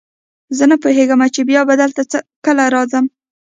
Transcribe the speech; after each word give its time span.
زه 0.57 0.63
نه 0.71 0.75
پوهېږم 0.83 1.21
چې 1.35 1.41
بیا 1.49 1.61
به 1.67 1.75
دلته 1.81 2.01
کله 2.45 2.63
راځم. 2.75 3.05